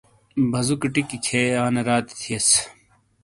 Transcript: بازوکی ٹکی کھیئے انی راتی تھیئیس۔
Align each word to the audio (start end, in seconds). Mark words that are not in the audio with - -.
بازوکی 0.51 0.87
ٹکی 0.93 1.17
کھیئے 1.25 1.55
انی 1.65 1.81
راتی 1.87 2.13
تھیئیس۔ 2.21 2.47